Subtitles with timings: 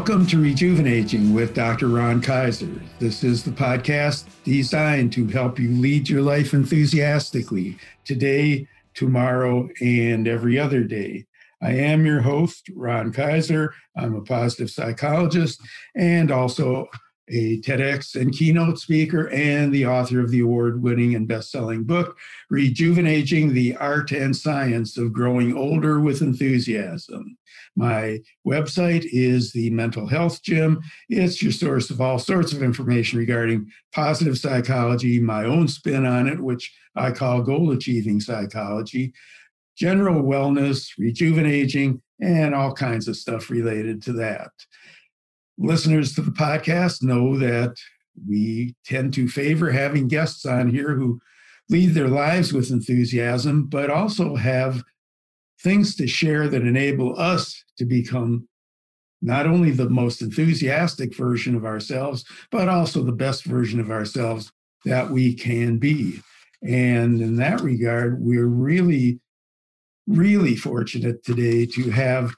[0.00, 1.88] Welcome to Rejuvenating with Dr.
[1.88, 2.80] Ron Kaiser.
[2.98, 7.76] This is the podcast designed to help you lead your life enthusiastically
[8.06, 11.26] today, tomorrow, and every other day.
[11.60, 13.74] I am your host, Ron Kaiser.
[13.94, 15.60] I'm a positive psychologist
[15.94, 16.88] and also
[17.30, 21.84] a TEDx and keynote speaker, and the author of the award winning and best selling
[21.84, 22.18] book,
[22.50, 27.36] Rejuvenating the Art and Science of Growing Older with Enthusiasm.
[27.76, 30.80] My website is the Mental Health Gym.
[31.08, 36.26] It's your source of all sorts of information regarding positive psychology, my own spin on
[36.28, 39.12] it, which I call goal achieving psychology,
[39.76, 44.50] general wellness, rejuvenating, and all kinds of stuff related to that
[45.60, 47.76] listeners to the podcast know that
[48.26, 51.20] we tend to favor having guests on here who
[51.68, 54.82] lead their lives with enthusiasm, but also have
[55.62, 58.48] things to share that enable us to become
[59.22, 64.50] not only the most enthusiastic version of ourselves, but also the best version of ourselves
[64.86, 66.18] that we can be.
[66.62, 69.20] And in that regard, we're really,
[70.06, 72.34] really fortunate today to have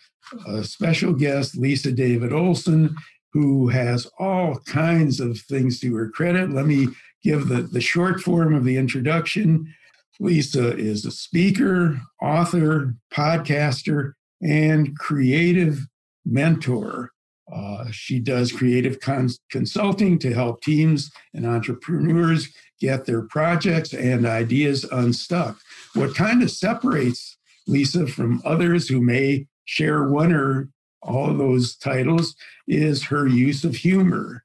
[0.47, 2.95] a special guest, Lisa David Olson,
[3.33, 6.51] who has all kinds of things to her credit.
[6.51, 6.89] Let me
[7.23, 9.73] give the, the short form of the introduction.
[10.21, 15.87] Lisa is a speaker, author, podcaster, and creative
[16.25, 17.11] mentor.
[17.53, 22.49] Uh, she does creative cons- consulting to help teams and entrepreneurs
[22.81, 25.59] get their projects and ideas unstuck.
[25.95, 30.69] What kind of separates Lisa from others who may share one or
[31.03, 32.35] all those titles
[32.67, 34.45] is her use of humor.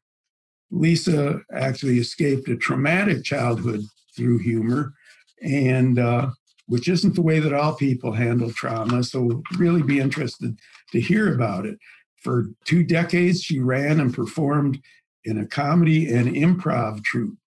[0.71, 3.81] Lisa actually escaped a traumatic childhood
[4.15, 4.93] through humor,
[5.41, 6.29] and uh,
[6.65, 9.03] which isn't the way that all people handle trauma.
[9.03, 10.57] So, really be interested
[10.91, 11.77] to hear about it.
[12.23, 14.81] For two decades, she ran and performed
[15.23, 17.37] in a comedy and improv troupe.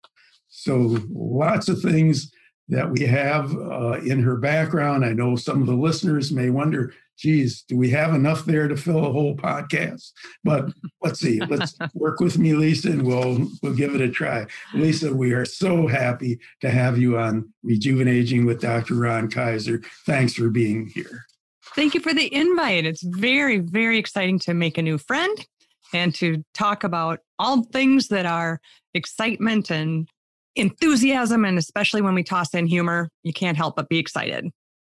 [0.49, 2.33] So, lots of things
[2.71, 5.05] that we have uh, in her background.
[5.05, 8.77] I know some of the listeners may wonder geez, do we have enough there to
[8.77, 10.13] fill a whole podcast?
[10.43, 10.73] But
[11.03, 11.39] let's see.
[11.41, 14.47] Let's work with me, Lisa, and we'll we'll give it a try.
[14.75, 18.95] Lisa, we are so happy to have you on Rejuvenating with Dr.
[18.95, 19.83] Ron Kaiser.
[20.07, 21.27] Thanks for being here.
[21.77, 22.87] Thank you for the invite.
[22.87, 25.47] It's very, very exciting to make a new friend
[25.93, 28.61] and to talk about all things that are
[28.95, 30.09] excitement and
[30.61, 31.45] enthusiasm.
[31.45, 34.51] And especially when we toss in humor, you can't help but be excited.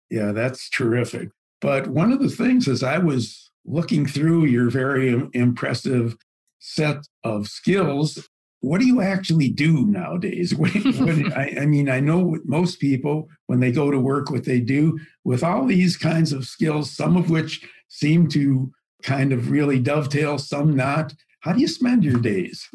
[0.09, 1.29] Yeah, that's terrific.
[1.61, 6.15] But one of the things as I was looking through your very impressive
[6.59, 8.27] set of skills,
[8.61, 10.53] what do you actually do nowadays?
[10.59, 14.45] What, what, I, I, mean, I know most people, when they go to work, what
[14.45, 18.71] they do with all these kinds of skills, some of which seem to
[19.03, 21.13] kind of really dovetail, some not.
[21.41, 22.67] How do you spend your days?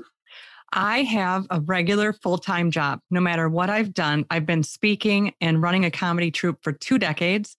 [0.75, 2.99] I have a regular full time job.
[3.11, 6.99] No matter what I've done, I've been speaking and running a comedy troupe for two
[6.99, 7.57] decades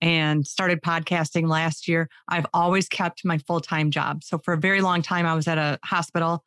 [0.00, 4.22] and started podcasting last year, I've always kept my full time job.
[4.22, 6.44] So for a very long time, I was at a hospital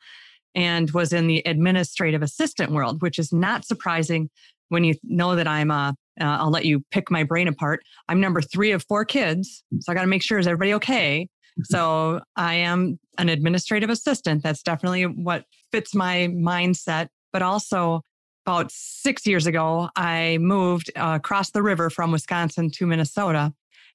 [0.54, 4.30] and was in the administrative assistant world, which is not surprising
[4.70, 5.94] when you know that I'm a.
[6.18, 7.82] Uh, I'll let you pick my brain apart.
[8.08, 9.62] I'm number three of four kids.
[9.80, 11.28] So I got to make sure is everybody okay?
[11.64, 14.42] So I am an administrative assistant.
[14.42, 17.08] That's definitely what fits my mindset.
[17.32, 18.02] But also,
[18.46, 23.52] about six years ago, I moved uh, across the river from Wisconsin to Minnesota.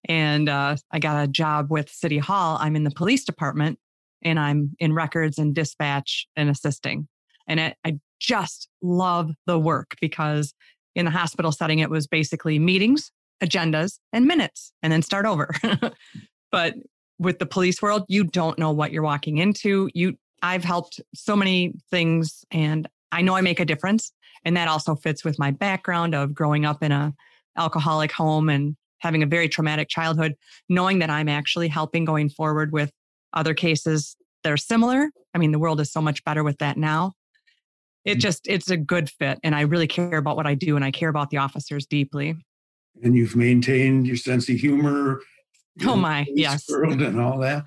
[0.10, 2.58] And uh, I got a job with City Hall.
[2.60, 3.80] I'm in the police department
[4.24, 7.08] and I'm in records and dispatch and assisting.
[7.48, 10.54] And it, I just love the work because
[10.96, 15.54] in the hospital setting, it was basically meetings, agendas, and minutes, and then start over.
[16.52, 16.76] but
[17.22, 19.90] with the police world, you don't know what you're walking into.
[19.94, 24.12] You, I've helped so many things, and I know I make a difference.
[24.44, 27.14] And that also fits with my background of growing up in a
[27.58, 30.36] alcoholic home and having a very traumatic childhood,
[30.68, 32.92] knowing that I'm actually helping going forward with
[33.34, 35.10] other cases that are similar.
[35.36, 37.14] I mean, the world is so much better with that now.
[38.04, 38.22] It mm.
[38.22, 39.40] just, it's a good fit.
[39.44, 42.36] And I really care about what I do and I care about the officers deeply.
[43.04, 45.22] And you've maintained your sense of humor.
[45.86, 46.70] Oh my, yes.
[46.70, 47.64] World and all that.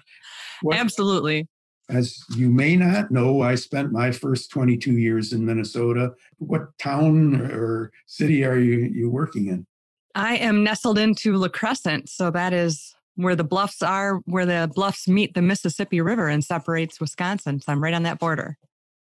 [0.63, 1.49] What, Absolutely.
[1.89, 6.13] As you may not know, I spent my first 22 years in Minnesota.
[6.39, 9.67] What town or city are you, you working in?
[10.15, 12.09] I am nestled into La Crescent.
[12.09, 16.45] So that is where the bluffs are, where the bluffs meet the Mississippi River and
[16.45, 17.61] separates Wisconsin.
[17.61, 18.57] So I'm right on that border.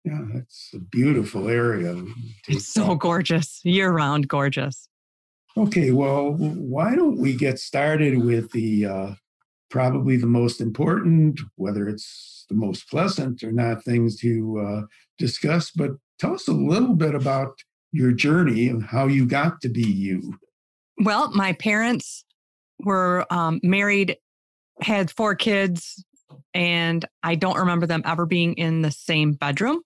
[0.04, 2.02] Yeah, that's a beautiful area.
[2.46, 4.88] It's so gorgeous, year round gorgeous.
[5.56, 9.14] Okay, well, why don't we get started with the uh,
[9.70, 14.82] probably the most important, whether it's the most pleasant or not, things to uh,
[15.18, 15.70] discuss.
[15.70, 17.54] But tell us a little bit about
[17.92, 20.36] your journey and how you got to be you.
[20.98, 22.24] Well, my parents
[22.80, 24.16] were um, married,
[24.80, 26.04] had four kids,
[26.52, 29.82] and I don't remember them ever being in the same bedroom.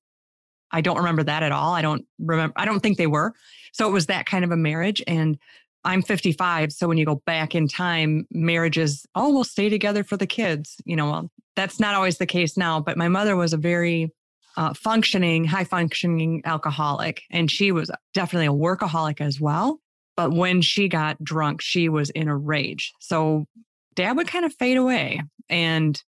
[0.71, 1.75] I don't remember that at all.
[1.75, 3.35] I don't remember, I don't think they were.
[3.73, 5.03] So it was that kind of a marriage.
[5.07, 5.39] And
[5.85, 6.73] I'm 55.
[6.73, 10.77] So when you go back in time, marriages, oh, we'll stay together for the kids.
[10.85, 12.81] You know, well, that's not always the case now.
[12.81, 14.13] But my mother was a very
[14.57, 19.81] uh, functioning, high functioning alcoholic, and she was definitely a workaholic as well.
[20.17, 22.93] But when she got drunk, she was in a rage.
[22.99, 23.47] So
[23.95, 25.23] dad would kind of fade away.
[25.49, 26.01] And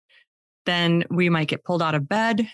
[0.64, 2.48] then we might get pulled out of bed,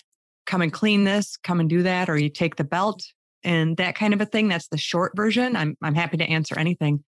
[0.47, 3.03] come and clean this, come and do that, or you take the belt
[3.45, 4.49] and that kind of a thing.
[4.49, 5.55] That's the short version.
[5.55, 7.05] I'm I'm happy to answer anything.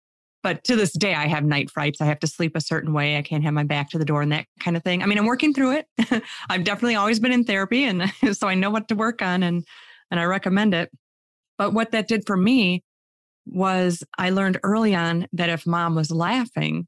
[0.42, 2.00] But to this day, I have night frights.
[2.00, 3.18] I have to sleep a certain way.
[3.18, 5.02] I can't have my back to the door and that kind of thing.
[5.02, 6.22] I mean, I'm working through it.
[6.48, 9.64] I've definitely always been in therapy, and so I know what to work on, and
[10.10, 10.90] and I recommend it.
[11.58, 12.82] But what that did for me
[13.46, 16.86] was I learned early on that if mom was laughing,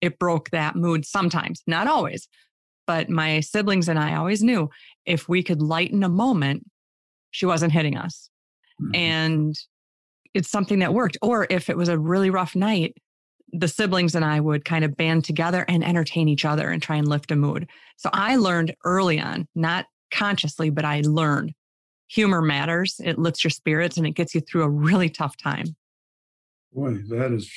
[0.00, 2.28] it broke that mood sometimes, not always.
[2.88, 4.70] But my siblings and I always knew
[5.04, 6.64] if we could lighten a moment,
[7.30, 8.30] she wasn't hitting us.
[8.80, 8.94] Mm-hmm.
[8.94, 9.54] And
[10.32, 11.18] it's something that worked.
[11.20, 12.96] Or if it was a really rough night,
[13.52, 16.96] the siblings and I would kind of band together and entertain each other and try
[16.96, 17.68] and lift a mood.
[17.98, 21.52] So I learned early on, not consciously, but I learned
[22.06, 23.02] humor matters.
[23.04, 25.76] It lifts your spirits and it gets you through a really tough time.
[26.72, 27.52] Boy, that is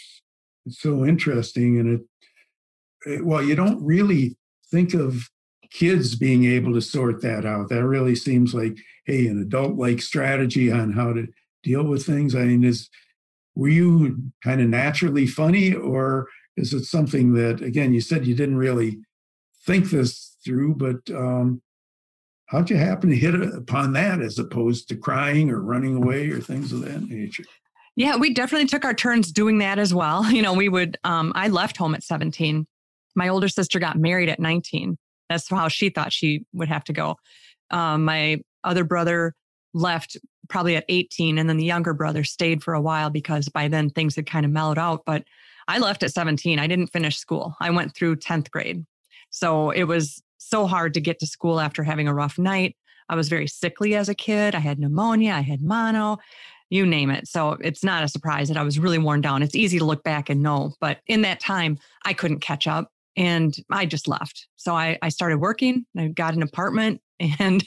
[0.67, 1.79] so interesting.
[1.79, 4.35] And it, it, well, you don't really
[4.71, 5.29] think of
[5.71, 7.69] kids being able to sort that out.
[7.69, 11.27] That really seems like, hey, an adult like strategy on how to
[11.63, 12.35] deal with things.
[12.35, 12.89] I mean, is
[13.55, 16.27] were you kind of naturally funny, or
[16.57, 18.99] is it something that, again, you said you didn't really
[19.65, 21.61] think this through, but um,
[22.47, 26.39] how'd you happen to hit upon that as opposed to crying or running away or
[26.39, 27.43] things of that nature?
[27.95, 30.25] Yeah, we definitely took our turns doing that as well.
[30.31, 32.65] You know, we would, um, I left home at 17.
[33.15, 34.97] My older sister got married at 19.
[35.29, 37.17] That's how she thought she would have to go.
[37.69, 39.33] Um, my other brother
[39.73, 40.17] left
[40.49, 43.89] probably at 18, and then the younger brother stayed for a while because by then
[43.89, 45.03] things had kind of mellowed out.
[45.05, 45.23] But
[45.67, 46.59] I left at 17.
[46.59, 47.55] I didn't finish school.
[47.61, 48.85] I went through 10th grade.
[49.29, 52.75] So it was so hard to get to school after having a rough night.
[53.07, 54.55] I was very sickly as a kid.
[54.55, 56.17] I had pneumonia, I had mono,
[56.69, 57.27] you name it.
[57.27, 59.43] So it's not a surprise that I was really worn down.
[59.43, 62.91] It's easy to look back and know, but in that time, I couldn't catch up
[63.15, 64.47] and I just left.
[64.55, 67.01] So I, I started working, I got an apartment
[67.39, 67.63] and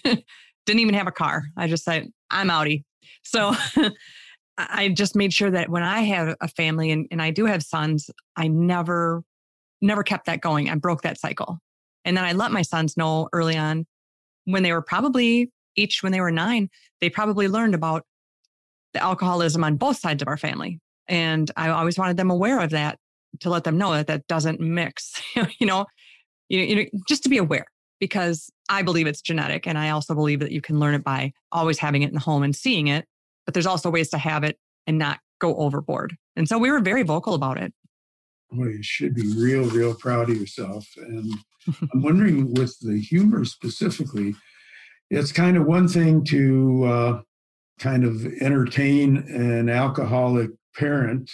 [0.66, 1.44] didn't even have a car.
[1.56, 2.84] I just said, I'm outie.
[3.22, 3.54] So
[4.58, 7.62] I just made sure that when I have a family and, and I do have
[7.62, 9.22] sons, I never,
[9.80, 10.70] never kept that going.
[10.70, 11.58] I broke that cycle.
[12.04, 13.86] And then I let my sons know early on
[14.44, 16.68] when they were probably each when they were nine,
[17.00, 18.04] they probably learned about
[18.92, 20.80] the alcoholism on both sides of our family.
[21.08, 22.98] And I always wanted them aware of that
[23.40, 25.20] to let them know that that doesn't mix,
[25.58, 25.86] you know,
[26.48, 27.66] you, you know, just to be aware
[28.00, 29.66] because I believe it's genetic.
[29.66, 32.20] And I also believe that you can learn it by always having it in the
[32.20, 33.06] home and seeing it.
[33.44, 36.16] But there's also ways to have it and not go overboard.
[36.36, 37.72] And so we were very vocal about it.
[38.50, 40.86] Well, you should be real, real proud of yourself.
[40.96, 41.32] And
[41.92, 44.34] I'm wondering with the humor specifically,
[45.10, 47.20] it's kind of one thing to uh,
[47.78, 51.30] kind of entertain an alcoholic parent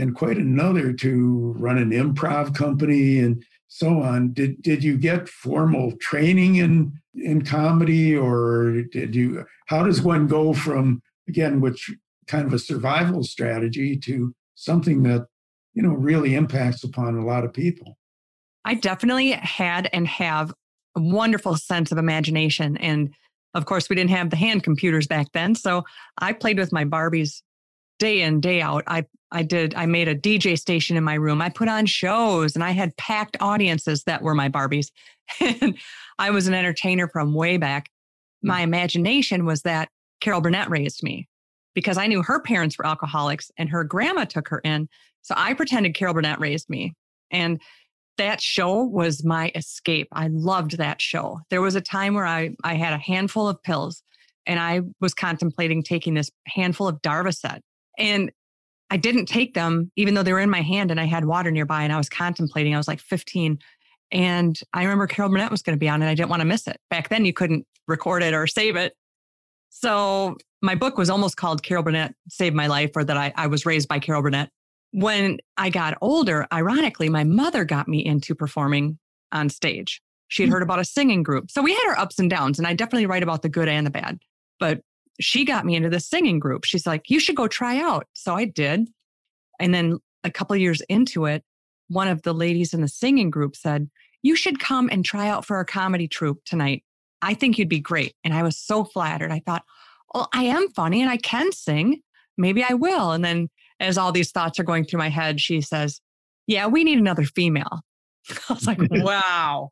[0.00, 4.32] and quite another to run an improv company and so on.
[4.32, 9.44] Did did you get formal training in in comedy, or did you?
[9.66, 11.90] How does one go from again, which
[12.26, 15.26] kind of a survival strategy to something that
[15.74, 17.98] you know really impacts upon a lot of people?
[18.64, 20.52] I definitely had and have
[20.96, 23.14] a wonderful sense of imagination and
[23.54, 25.84] of course we didn't have the hand computers back then so
[26.18, 27.42] i played with my barbies
[28.00, 31.40] day in day out i i did i made a dj station in my room.
[31.40, 34.88] I put on shows and i had packed audiences that were my barbies.
[35.40, 35.78] And
[36.18, 37.88] i was an entertainer from way back.
[38.42, 38.64] My mm.
[38.64, 39.90] imagination was that
[40.20, 41.28] carol burnett raised me
[41.74, 44.88] because i knew her parents were alcoholics and her grandma took her in.
[45.22, 46.94] So i pretended carol burnett raised me.
[47.30, 47.60] And
[48.18, 50.08] that show was my escape.
[50.12, 51.40] I loved that show.
[51.48, 54.02] There was a time where i i had a handful of pills
[54.46, 57.60] and i was contemplating taking this handful of darvocet
[58.00, 58.30] and
[58.90, 61.52] I didn't take them, even though they were in my hand and I had water
[61.52, 62.74] nearby and I was contemplating.
[62.74, 63.58] I was like 15.
[64.10, 66.08] And I remember Carol Burnett was going to be on it.
[66.10, 66.78] I didn't want to miss it.
[66.90, 68.94] Back then, you couldn't record it or save it.
[69.68, 73.46] So my book was almost called Carol Burnett Saved My Life or that I, I
[73.46, 74.50] was raised by Carol Burnett.
[74.92, 78.98] when I got older, ironically, my mother got me into performing
[79.30, 80.02] on stage.
[80.26, 80.54] She had Hmm.
[80.54, 81.48] heard about a singing group.
[81.52, 83.86] So we had our ups and downs, and I definitely write about the good and
[83.86, 84.18] the bad.
[84.58, 84.80] But
[85.20, 86.64] she got me into the singing group.
[86.64, 88.06] She's like, you should go try out.
[88.14, 88.88] So I did.
[89.58, 91.44] And then a couple years into it,
[91.88, 93.90] one of the ladies in the singing group said,
[94.22, 96.84] You should come and try out for our comedy troupe tonight.
[97.20, 98.14] I think you'd be great.
[98.24, 99.30] And I was so flattered.
[99.30, 99.64] I thought,
[100.14, 102.00] Well, I am funny and I can sing.
[102.38, 103.12] Maybe I will.
[103.12, 103.48] And then
[103.80, 106.00] as all these thoughts are going through my head, she says,
[106.46, 107.80] Yeah, we need another female.
[108.48, 109.70] I was like, Wow.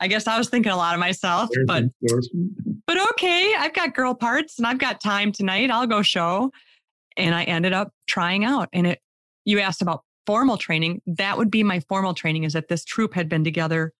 [0.00, 1.84] I guess I was thinking a lot of myself, There's but.
[2.94, 5.70] But okay, I've got girl parts and I've got time tonight.
[5.70, 6.52] I'll go show.
[7.16, 8.68] And I ended up trying out.
[8.72, 9.00] And it,
[9.44, 11.02] you asked about formal training.
[11.06, 13.92] That would be my formal training is that this troupe had been together.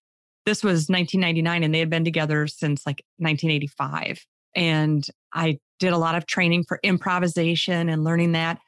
[0.46, 4.24] This was 1999 and they had been together since like 1985.
[4.54, 8.60] And I did a lot of training for improvisation and learning that,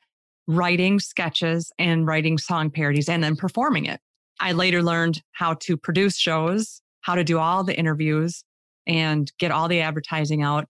[0.49, 4.00] writing sketches and writing song parodies and then performing it.
[4.40, 8.42] I later learned how to produce shows, how to do all the interviews,
[8.87, 10.66] and get all the advertising out,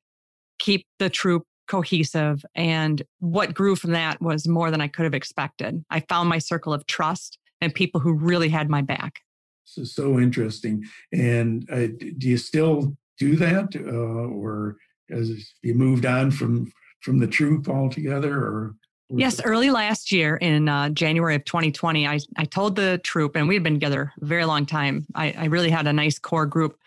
[0.58, 2.44] keep the troupe cohesive.
[2.54, 5.84] And what grew from that was more than I could have expected.
[5.90, 9.20] I found my circle of trust and people who really had my back.
[9.64, 10.84] So, so interesting.
[11.12, 14.76] And uh, do you still do that, uh, or
[15.10, 18.34] has you moved on from from the troupe altogether?
[18.36, 18.74] Or
[19.08, 23.36] or- Yes, early last year in uh, January of 2020, I, I told the troupe,
[23.36, 25.06] and we had been together a very long time.
[25.14, 26.78] I, I really had a nice core group,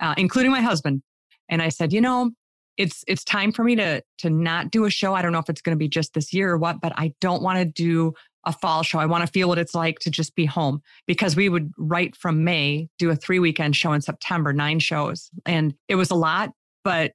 [0.00, 1.02] uh, including my husband.
[1.48, 2.30] And I said, you know,
[2.76, 5.14] it's it's time for me to to not do a show.
[5.14, 7.14] I don't know if it's going to be just this year or what, but I
[7.20, 8.12] don't want to do
[8.44, 8.98] a fall show.
[8.98, 12.14] I want to feel what it's like to just be home because we would right
[12.14, 16.14] from May do a three weekend show in September, nine shows, and it was a
[16.14, 16.50] lot,
[16.84, 17.12] but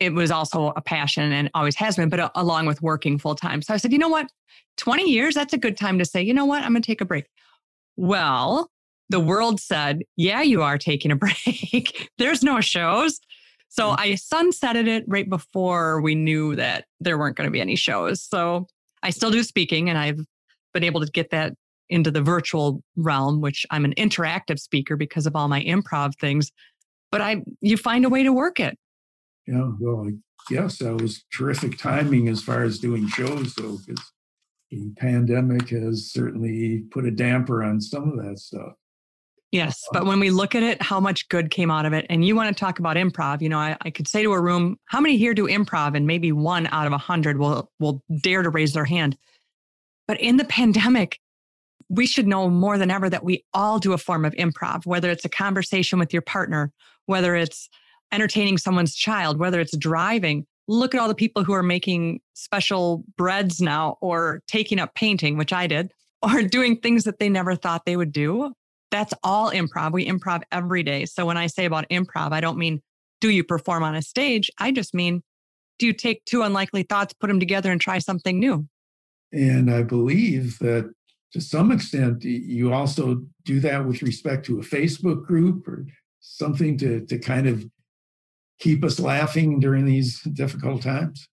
[0.00, 3.34] it was also a passion and always has been, but uh, along with working full
[3.34, 3.62] time.
[3.62, 4.28] So I said, you know what?
[4.76, 6.62] 20 years, that's a good time to say, you know what?
[6.62, 7.26] I'm going to take a break.
[7.96, 8.70] Well,
[9.08, 12.10] the world said, yeah, you are taking a break.
[12.18, 13.20] There's no shows.
[13.68, 14.00] So mm-hmm.
[14.00, 18.22] I sunsetted it right before we knew that there weren't going to be any shows.
[18.22, 18.66] So
[19.02, 20.20] I still do speaking and I've
[20.72, 21.54] been able to get that
[21.88, 26.50] into the virtual realm, which I'm an interactive speaker because of all my improv things.
[27.12, 28.76] But I you find a way to work it.
[29.46, 30.12] Yeah, well, I
[30.52, 34.12] guess that was terrific timing as far as doing shows, though, because
[34.70, 38.72] the pandemic has certainly put a damper on some of that stuff.
[39.52, 39.80] Yes.
[39.92, 42.34] But when we look at it, how much good came out of it, and you
[42.34, 45.00] want to talk about improv, you know, I, I could say to a room, how
[45.00, 45.96] many here do improv?
[45.96, 49.16] And maybe one out of a hundred will will dare to raise their hand.
[50.08, 51.20] But in the pandemic,
[51.88, 55.10] we should know more than ever that we all do a form of improv, whether
[55.10, 56.72] it's a conversation with your partner,
[57.06, 57.68] whether it's
[58.12, 60.46] entertaining someone's child, whether it's driving.
[60.68, 65.36] Look at all the people who are making special breads now or taking up painting,
[65.36, 68.52] which I did, or doing things that they never thought they would do.
[68.96, 69.92] That's all improv.
[69.92, 71.04] We improv every day.
[71.04, 72.80] So when I say about improv, I don't mean
[73.20, 74.50] do you perform on a stage?
[74.58, 75.22] I just mean
[75.78, 78.66] do you take two unlikely thoughts, put them together, and try something new?
[79.32, 80.90] And I believe that
[81.34, 85.84] to some extent, you also do that with respect to a Facebook group or
[86.20, 87.66] something to, to kind of
[88.58, 91.28] keep us laughing during these difficult times.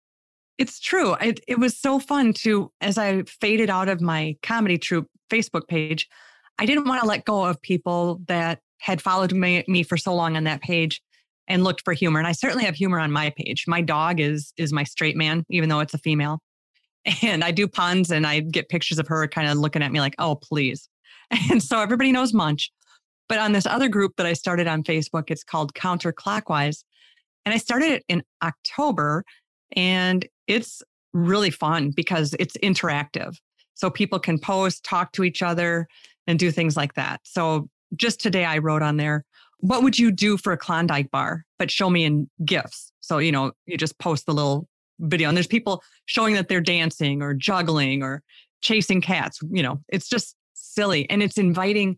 [0.57, 1.13] It's true.
[1.21, 5.69] It, it was so fun to, as I faded out of my comedy troupe Facebook
[5.69, 6.09] page,
[6.59, 10.13] I didn't want to let go of people that had followed me, me for so
[10.13, 11.01] long on that page
[11.47, 12.19] and looked for humor.
[12.19, 13.65] And I certainly have humor on my page.
[13.67, 16.39] My dog is is my straight man, even though it's a female.
[17.21, 19.99] And I do puns and I get pictures of her kind of looking at me
[19.99, 20.87] like, oh, please.
[21.51, 22.71] And so everybody knows Munch.
[23.27, 26.83] But on this other group that I started on Facebook, it's called Counterclockwise.
[27.45, 29.25] And I started it in October
[29.75, 30.81] and it's
[31.13, 33.35] really fun because it's interactive.
[33.73, 35.87] So people can post, talk to each other,
[36.27, 37.21] and do things like that.
[37.23, 39.25] So just today I wrote on there,
[39.59, 41.45] what would you do for a Klondike bar?
[41.57, 42.91] But show me in GIFs.
[42.99, 44.67] So, you know, you just post the little
[44.99, 48.21] video and there's people showing that they're dancing or juggling or
[48.61, 49.39] chasing cats.
[49.49, 51.97] You know, it's just silly and it's inviting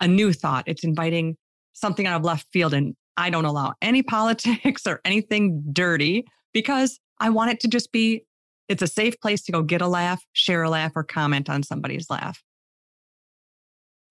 [0.00, 0.64] a new thought.
[0.66, 1.36] It's inviting
[1.72, 2.74] something out of left field.
[2.74, 7.92] And I don't allow any politics or anything dirty because I want it to just
[7.92, 8.24] be
[8.68, 11.64] it's a safe place to go get a laugh, share a laugh, or comment on
[11.64, 12.40] somebody's laugh.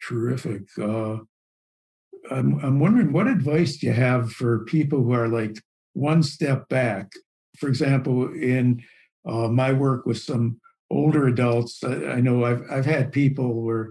[0.07, 0.63] Terrific.
[0.79, 1.17] Uh,
[2.31, 5.57] I'm, I'm wondering what advice do you have for people who are like
[5.93, 7.11] one step back?
[7.57, 8.83] For example, in
[9.25, 13.89] uh, my work with some older adults, I, I know I've, I've had people where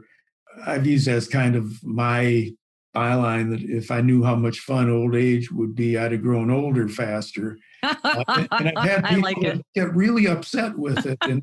[0.67, 2.51] I've used as kind of my
[2.95, 6.51] byline that if I knew how much fun old age would be, I'd have grown
[6.51, 7.59] older faster.
[7.83, 9.63] Uh, and, I've had I people like it.
[9.75, 11.19] get really upset with it.
[11.23, 11.43] And,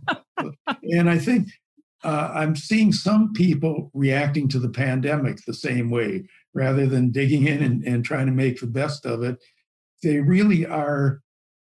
[0.84, 1.48] and I think
[2.05, 7.47] uh, I'm seeing some people reacting to the pandemic the same way, rather than digging
[7.47, 9.38] in and, and trying to make the best of it.
[10.03, 11.21] They really are,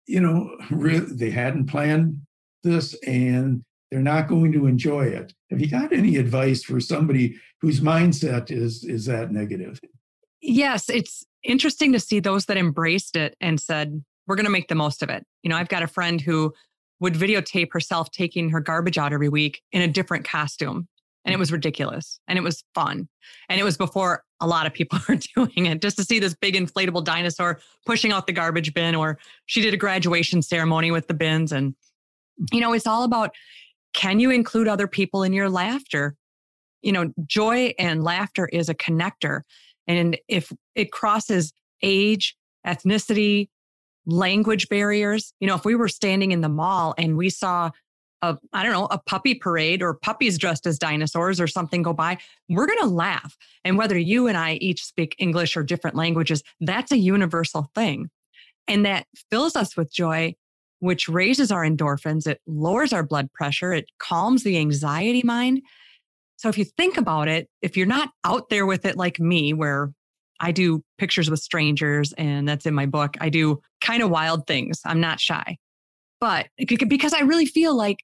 [0.06, 2.20] you know, re- they hadn't planned
[2.62, 5.32] this and they're not going to enjoy it.
[5.50, 9.80] Have you got any advice for somebody whose mindset is is that negative?
[10.40, 14.68] Yes, it's interesting to see those that embraced it and said, we're going to make
[14.68, 15.24] the most of it.
[15.42, 16.52] You know, I've got a friend who
[17.00, 20.88] would videotape herself taking her garbage out every week in a different costume.
[21.24, 21.40] And it mm.
[21.40, 23.08] was ridiculous and it was fun.
[23.48, 26.34] And it was before a lot of people were doing it just to see this
[26.34, 31.06] big inflatable dinosaur pushing out the garbage bin, or she did a graduation ceremony with
[31.06, 31.52] the bins.
[31.52, 31.74] And,
[32.52, 33.34] you know, it's all about
[33.94, 36.16] can you include other people in your laughter?
[36.82, 39.42] You know, joy and laughter is a connector.
[39.86, 41.52] And if it crosses
[41.82, 42.36] age,
[42.66, 43.48] ethnicity,
[44.08, 47.70] language barriers, you know, if we were standing in the mall and we saw
[48.22, 51.92] a, I don't know, a puppy parade or puppies dressed as dinosaurs or something go
[51.92, 53.36] by, we're going to laugh.
[53.64, 58.10] And whether you and I each speak English or different languages, that's a universal thing.
[58.66, 60.34] And that fills us with joy,
[60.80, 62.26] which raises our endorphins.
[62.26, 63.72] It lowers our blood pressure.
[63.72, 65.62] It calms the anxiety mind.
[66.36, 69.52] So if you think about it, if you're not out there with it like me,
[69.52, 69.92] where
[70.40, 74.46] I do pictures with strangers and that's in my book, I do kind of wild
[74.46, 74.80] things.
[74.84, 75.56] I'm not shy.
[76.20, 77.98] But because I really feel like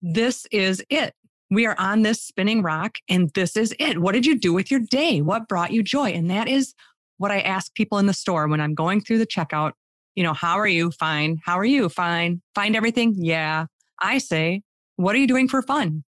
[0.00, 1.14] this is it.
[1.50, 3.98] We are on this spinning rock and this is it.
[3.98, 5.20] What did you do with your day?
[5.20, 6.10] What brought you joy?
[6.10, 6.74] And that is
[7.18, 9.72] what I ask people in the store when I'm going through the checkout.
[10.14, 10.90] You know, how are you?
[10.92, 11.40] Fine.
[11.44, 11.88] How are you?
[11.88, 12.42] Fine.
[12.54, 13.14] Find everything?
[13.16, 13.66] Yeah.
[14.00, 14.62] I say,
[14.96, 16.04] what are you doing for fun?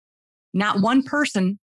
[0.54, 1.58] Not one person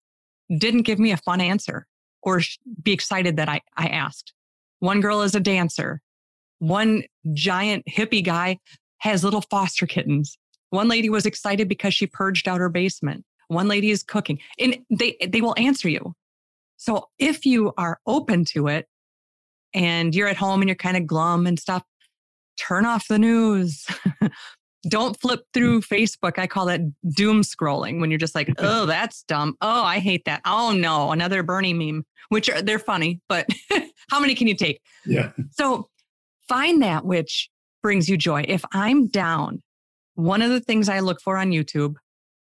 [0.58, 1.86] didn't give me a fun answer
[2.22, 2.40] or
[2.82, 4.32] be excited that I, I asked.
[4.80, 6.00] One girl is a dancer.
[6.58, 8.58] One giant hippie guy
[8.98, 10.36] has little foster kittens.
[10.70, 13.24] One lady was excited because she purged out her basement.
[13.48, 16.14] One lady is cooking and they, they will answer you.
[16.76, 18.86] So if you are open to it
[19.74, 21.82] and you're at home and you're kind of glum and stuff,
[22.58, 23.86] turn off the news.
[24.88, 26.38] don't flip through Facebook.
[26.38, 26.80] I call that
[27.16, 29.56] doom scrolling when you're just like, oh, that's dumb.
[29.60, 30.40] Oh, I hate that.
[30.44, 33.46] Oh no, another Bernie meme, which are they're funny, but
[34.10, 34.80] how many can you take?
[35.04, 35.32] Yeah.
[35.52, 35.88] So
[36.48, 37.50] find that which
[37.82, 38.44] brings you joy.
[38.46, 39.62] If I'm down,
[40.14, 41.94] one of the things I look for on YouTube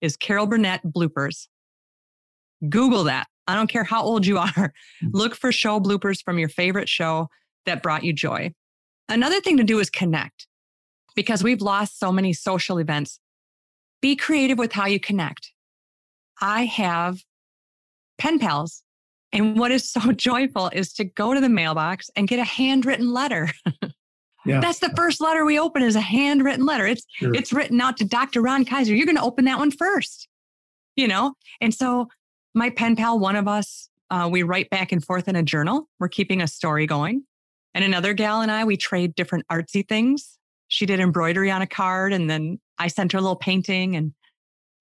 [0.02, 1.48] is Carol Burnett bloopers.
[2.70, 3.28] Google that.
[3.48, 4.74] I don't care how old you are.
[5.02, 5.08] Hmm.
[5.12, 7.28] Look for show bloopers from your favorite show
[7.66, 8.54] that brought you joy.
[9.10, 10.48] Another thing to do is connect
[11.18, 13.20] because we've lost so many social events.
[14.02, 15.52] Be creative with how you connect.
[16.40, 17.24] I have
[18.20, 18.84] pen pals.
[19.34, 23.12] And what is so joyful is to go to the mailbox and get a handwritten
[23.12, 23.50] letter.
[24.46, 24.60] yeah.
[24.62, 26.86] That's the first letter we open is a handwritten letter.
[26.86, 27.34] It's sure.
[27.34, 28.44] it's written out to Dr.
[28.44, 28.96] Ron Kaiser.
[28.96, 30.30] You're going to open that one first.
[30.96, 31.34] You know?
[31.60, 32.10] And so
[32.54, 35.90] my pen pal, one of us, uh, we write back and forth in a journal.
[36.00, 37.24] We're keeping a story going.
[37.74, 41.68] And another gal and I, we trade different artsy things she did embroidery on a
[41.68, 44.14] card and then I sent her a little painting and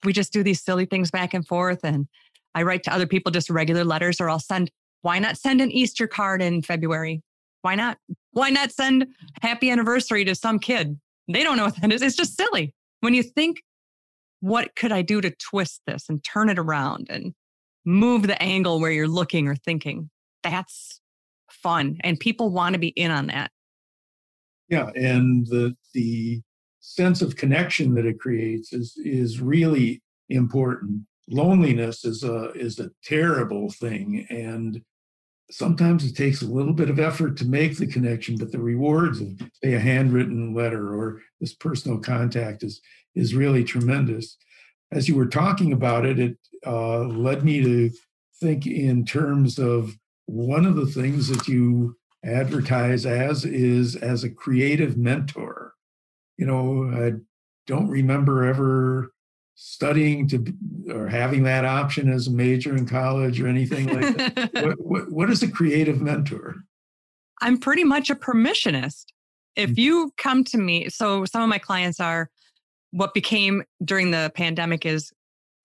[0.05, 1.81] we just do these silly things back and forth.
[1.83, 2.07] And
[2.55, 4.71] I write to other people just regular letters or I'll send,
[5.03, 7.23] why not send an Easter card in February?
[7.63, 7.99] Why not?
[8.33, 9.07] Why not send
[9.43, 10.99] happy anniversary to some kid?
[11.29, 12.03] They don't know what that is.
[12.03, 12.75] It's just silly.
[13.01, 13.63] When you think,
[14.41, 17.35] what could I do to twist this and turn it around and
[17.85, 20.11] move the angle where you're looking or thinking?
[20.43, 21.01] That's
[21.51, 21.99] fun.
[22.05, 23.51] And people want to be in on that.
[24.69, 26.43] Yeah, and the the
[26.81, 31.03] sense of connection that it creates is is really important.
[31.29, 34.81] Loneliness is a is a terrible thing, and
[35.51, 39.21] sometimes it takes a little bit of effort to make the connection, but the rewards
[39.21, 39.29] of
[39.63, 42.81] say a handwritten letter or this personal contact is
[43.15, 44.37] is really tremendous.
[44.93, 47.91] As you were talking about it, it uh, led me to
[48.41, 54.31] think in terms of one of the things that you advertise as is as a
[54.31, 55.75] creative mentor.
[56.37, 57.13] You know, I
[57.67, 59.13] don't remember ever
[59.55, 60.55] studying to
[60.91, 64.51] or having that option as a major in college or anything like that.
[64.63, 66.57] what, what, what is a creative mentor?
[67.41, 69.07] I'm pretty much a permissionist.
[69.57, 69.79] If mm.
[69.79, 72.31] you come to me, so some of my clients are
[72.91, 75.13] what became during the pandemic is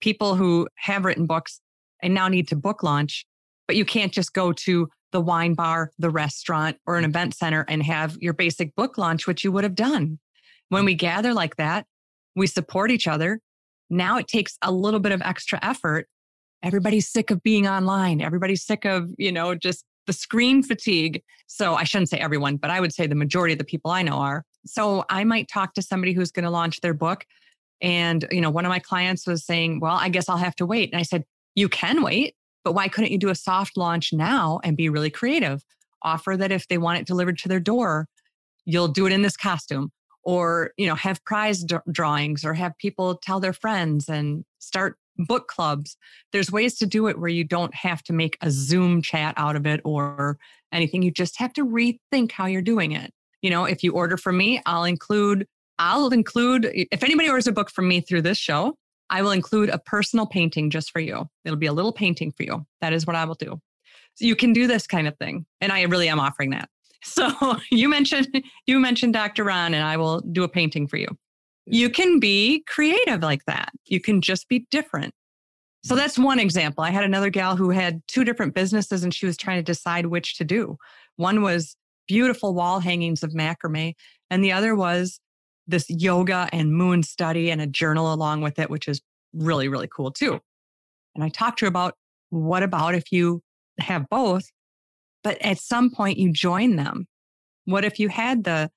[0.00, 1.60] people who have written books
[2.02, 3.24] and now need to book launch,
[3.66, 7.08] but you can't just go to the wine bar, the restaurant, or an mm.
[7.08, 10.18] event center and have your basic book launch, which you would have done.
[10.70, 10.98] When we mm.
[10.98, 11.86] gather like that,
[12.34, 13.40] we support each other.
[13.90, 16.08] Now it takes a little bit of extra effort.
[16.62, 18.20] Everybody's sick of being online.
[18.20, 21.22] Everybody's sick of, you know, just the screen fatigue.
[21.46, 24.02] So I shouldn't say everyone, but I would say the majority of the people I
[24.02, 24.44] know are.
[24.64, 27.24] So I might talk to somebody who's going to launch their book
[27.82, 30.66] And, you know, one of my clients was saying, well, I guess I'll have to
[30.66, 30.90] wait.
[30.92, 34.60] And I said, you can wait, but why couldn't you do a soft launch now
[34.64, 35.64] and be really creative?
[36.02, 38.08] Offer that if they want it delivered to their door,
[38.64, 39.90] you'll do it in this costume
[40.24, 44.96] or, you know, have prize d- drawings or have people tell their friends and start
[45.18, 45.96] book clubs.
[46.32, 49.56] There's ways to do it where you don't have to make a Zoom chat out
[49.56, 50.38] of it or
[50.72, 51.02] anything.
[51.02, 53.12] You just have to rethink how you're doing it.
[53.42, 55.46] You know, if you order from me, I'll include
[55.78, 58.76] I'll include, if anybody orders a book from me through this show,
[59.12, 61.28] I will include a personal painting just for you.
[61.44, 62.66] It'll be a little painting for you.
[62.80, 63.60] That is what I will do.
[64.14, 65.44] So you can do this kind of thing.
[65.60, 66.68] And I really am offering that.
[67.04, 68.28] So you mentioned
[68.68, 69.42] you mentioned Dr.
[69.42, 71.08] Ron and I will do a painting for you.
[71.66, 73.70] You can be creative like that.
[73.86, 75.12] You can just be different.
[75.82, 76.84] So that's one example.
[76.84, 80.06] I had another gal who had two different businesses and she was trying to decide
[80.06, 80.76] which to do.
[81.16, 83.94] One was beautiful wall hangings of macrame
[84.30, 85.18] and the other was
[85.72, 89.00] this yoga and moon study and a journal along with it, which is
[89.32, 90.40] really, really cool too.
[91.16, 91.94] And I talked to her about
[92.30, 93.42] what about if you
[93.80, 94.44] have both,
[95.24, 97.06] but at some point you join them?
[97.64, 98.70] What if you had the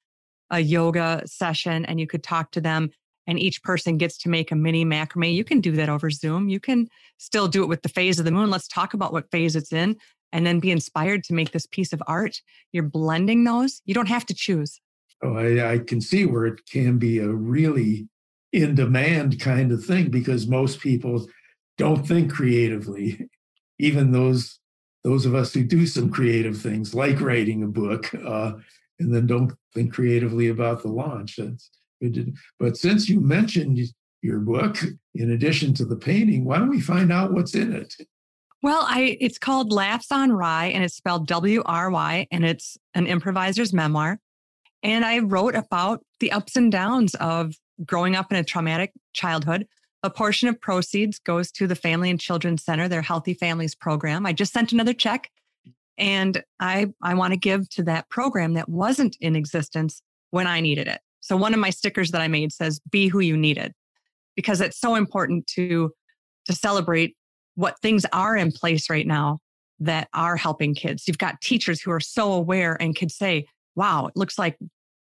[0.51, 2.91] a yoga session and you could talk to them
[3.25, 5.33] and each person gets to make a mini macrame?
[5.33, 6.49] You can do that over Zoom.
[6.49, 8.49] You can still do it with the phase of the moon.
[8.49, 9.97] Let's talk about what phase it's in
[10.31, 12.41] and then be inspired to make this piece of art.
[12.73, 13.81] You're blending those.
[13.85, 14.79] You don't have to choose.
[15.23, 18.07] Oh, I, I can see where it can be a really
[18.51, 21.27] in demand kind of thing because most people
[21.77, 23.29] don't think creatively.
[23.79, 24.59] Even those
[25.03, 28.53] those of us who do some creative things, like writing a book, uh,
[28.99, 31.37] and then don't think creatively about the launch.
[32.59, 33.79] But since you mentioned
[34.21, 34.77] your book,
[35.13, 37.93] in addition to the painting, why don't we find out what's in it?
[38.63, 42.77] Well, I it's called Laughs on Rye and it's spelled W R Y, and it's
[42.95, 44.19] an improviser's memoir.
[44.85, 49.65] And I wrote about the ups and downs of growing up in a traumatic childhood.
[50.03, 54.27] A portion of proceeds goes to the Family and Children's Center, their Healthy Families program.
[54.27, 55.31] I just sent another check
[55.97, 60.61] and I, I want to give to that program that wasn't in existence when I
[60.61, 61.01] needed it.
[61.19, 63.73] So one of my stickers that I made says, be who you needed,
[64.35, 65.93] because it's so important to,
[66.45, 67.15] to celebrate
[67.55, 69.39] what things are in place right now
[69.79, 71.07] that are helping kids.
[71.07, 74.57] You've got teachers who are so aware and could say, wow, it looks like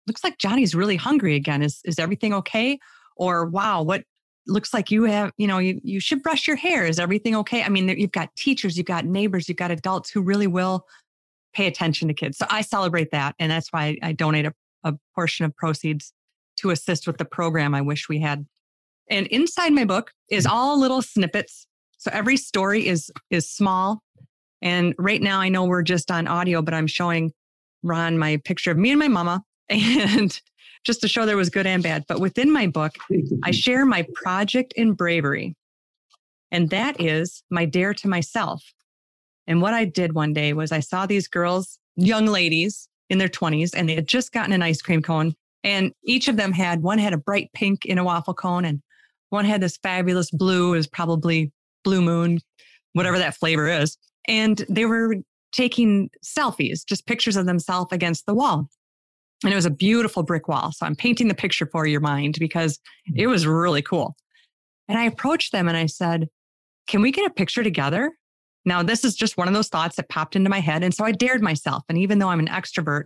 [0.07, 1.63] looks like Johnny's really hungry again.
[1.63, 2.79] Is is everything okay?
[3.17, 4.05] Or wow, what
[4.47, 6.85] looks like you have, you know, you, you should brush your hair.
[6.85, 7.63] Is everything okay?
[7.63, 10.87] I mean, you've got teachers, you've got neighbors, you've got adults who really will
[11.55, 12.37] pay attention to kids.
[12.37, 13.35] So I celebrate that.
[13.39, 16.13] And that's why I donate a, a portion of proceeds
[16.57, 18.47] to assist with the program I wish we had.
[19.11, 20.55] And inside my book is mm-hmm.
[20.55, 21.67] all little snippets.
[21.99, 24.03] So every story is is small.
[24.61, 27.33] And right now I know we're just on audio, but I'm showing
[27.83, 30.41] Ron my picture of me and my mama and
[30.85, 32.05] just to show there was good and bad.
[32.07, 32.93] But within my book,
[33.43, 35.57] I share my project in bravery.
[36.51, 38.63] And that is my dare to myself.
[39.47, 43.29] And what I did one day was I saw these girls, young ladies in their
[43.29, 45.35] 20s, and they had just gotten an ice cream cone.
[45.63, 48.83] And each of them had one had a bright pink in a waffle cone, and
[49.31, 51.51] one had this fabulous blue, is probably
[51.83, 52.41] blue moon,
[52.93, 53.97] whatever that flavor is.
[54.29, 55.17] And they were
[55.53, 58.69] taking selfies, just pictures of themselves against the wall.
[59.45, 60.73] And it was a beautiful brick wall.
[60.73, 62.79] So I'm painting the picture for your mind because
[63.11, 63.15] mm.
[63.17, 64.17] it was really cool.
[64.89, 66.29] And I approached them and I said,
[66.87, 68.13] Can we get a picture together?
[68.65, 70.83] Now, this is just one of those thoughts that popped into my head.
[70.83, 71.85] And so I dared myself.
[71.89, 73.05] And even though I'm an extrovert,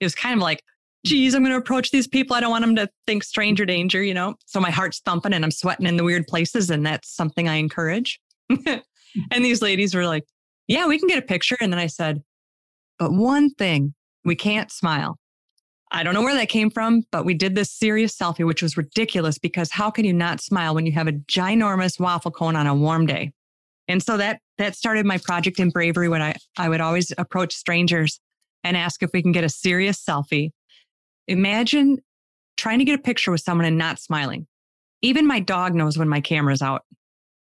[0.00, 0.62] it was kind of like,
[1.04, 2.34] geez, I'm going to approach these people.
[2.34, 4.34] I don't want them to think stranger danger, you know?
[4.46, 6.70] So my heart's thumping and I'm sweating in the weird places.
[6.70, 8.20] And that's something I encourage.
[8.50, 8.82] and
[9.30, 10.24] these ladies were like,
[10.66, 11.56] yeah, we can get a picture.
[11.60, 12.22] And then I said,
[12.98, 13.94] but one thing,
[14.24, 15.18] we can't smile.
[15.92, 18.76] I don't know where that came from, but we did this serious selfie, which was
[18.76, 22.66] ridiculous because how can you not smile when you have a ginormous waffle cone on
[22.66, 23.32] a warm day?
[23.88, 27.54] And so that that started my project in bravery when I, I would always approach
[27.54, 28.20] strangers
[28.64, 30.50] and ask if we can get a serious selfie.
[31.28, 31.98] Imagine
[32.56, 34.46] trying to get a picture with someone and not smiling.
[35.02, 36.82] Even my dog knows when my camera's out.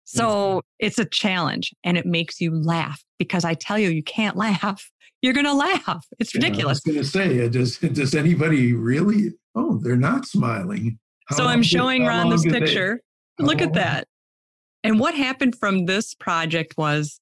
[0.04, 0.60] So mm-hmm.
[0.80, 4.92] it's a challenge and it makes you laugh because I tell you, you can't laugh
[5.22, 6.06] you're going to laugh.
[6.20, 6.82] It's ridiculous.
[6.86, 9.34] Yeah, I was going to say, does does anybody really?
[9.56, 11.00] Oh, they're not smiling.
[11.28, 13.02] How so I'm showing did, Ron this picture.
[13.40, 14.08] Look at that.
[14.84, 17.20] And what happened from this project was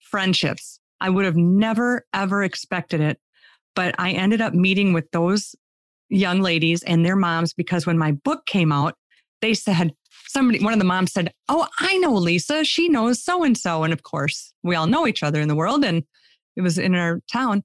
[0.00, 0.80] friendships.
[1.00, 3.18] I would have never ever expected it,
[3.74, 5.54] but I ended up meeting with those
[6.08, 8.96] young ladies and their moms because when my book came out,
[9.40, 9.94] they said
[10.26, 12.64] somebody one of the moms said, "Oh, I know Lisa.
[12.64, 15.54] She knows so and so." And of course, we all know each other in the
[15.54, 16.02] world and
[16.56, 17.62] it was in our town.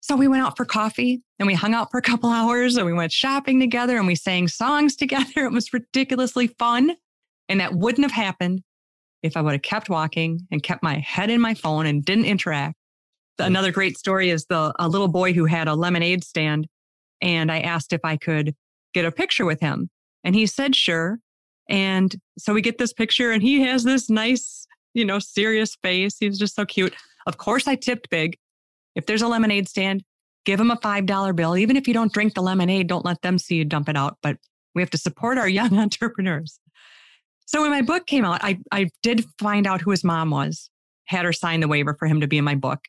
[0.00, 2.86] So we went out for coffee and we hung out for a couple hours and
[2.86, 5.46] we went shopping together and we sang songs together.
[5.46, 6.96] It was ridiculously fun.
[7.48, 8.62] And that wouldn't have happened
[9.22, 12.24] if I would have kept walking and kept my head in my phone and didn't
[12.24, 12.76] interact.
[13.40, 13.46] Mm.
[13.46, 16.66] Another great story is the a little boy who had a lemonade stand
[17.20, 18.54] and I asked if I could
[18.94, 19.90] get a picture with him
[20.24, 21.18] and he said sure.
[21.68, 26.16] And so we get this picture and he has this nice, you know, serious face.
[26.18, 26.94] He's just so cute.
[27.26, 28.36] Of course I tipped big.
[28.94, 30.02] If there's a lemonade stand,
[30.44, 31.56] give them a $5 bill.
[31.56, 34.16] Even if you don't drink the lemonade, don't let them see you dump it out.
[34.22, 34.38] But
[34.74, 36.58] we have to support our young entrepreneurs.
[37.46, 40.70] So when my book came out, I, I did find out who his mom was,
[41.04, 42.80] had her sign the waiver for him to be in my book.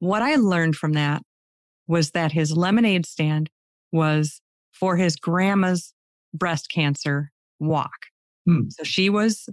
[0.00, 1.22] What I learned from that
[1.86, 3.50] was that his lemonade stand
[3.92, 4.40] was
[4.72, 5.94] for his grandma's
[6.34, 8.06] breast cancer walk.
[8.46, 8.68] Hmm.
[8.70, 9.48] So she was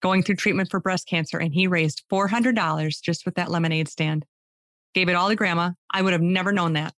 [0.00, 4.24] going through treatment for breast cancer and he raised $400 just with that lemonade stand.
[4.94, 5.70] Gave it all to grandma.
[5.92, 6.94] I would have never known that.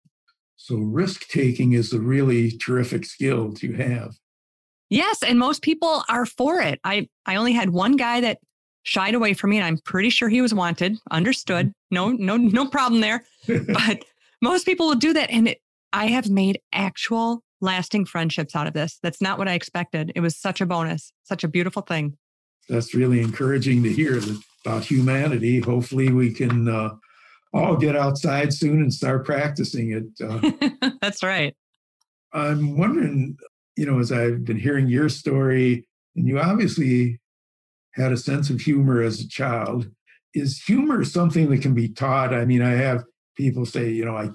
[0.57, 4.15] So risk taking is a really terrific skill to have.
[4.89, 6.79] Yes, and most people are for it.
[6.83, 8.39] I I only had one guy that
[8.83, 10.97] shied away from me and I'm pretty sure he was wanted.
[11.11, 11.67] Understood.
[11.67, 11.95] Mm-hmm.
[11.95, 13.23] No no no problem there.
[13.47, 14.03] but
[14.41, 15.61] most people will do that and it,
[15.93, 18.99] I have made actual lasting friendships out of this.
[19.01, 20.11] That's not what I expected.
[20.15, 22.17] It was such a bonus, such a beautiful thing.
[22.69, 24.21] That's really encouraging to hear
[24.65, 25.59] about humanity.
[25.59, 26.91] Hopefully we can uh,
[27.53, 30.05] all get outside soon and start practicing it.
[30.23, 31.55] Uh, That's right.
[32.31, 33.37] I'm wondering
[33.79, 37.21] you know, as I've been hearing your story, and you obviously
[37.93, 39.89] had a sense of humor as a child.
[40.33, 42.33] Is humor something that can be taught?
[42.33, 43.05] I mean, I have
[43.37, 44.31] people say, you know, I